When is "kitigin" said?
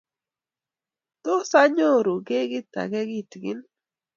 3.09-3.59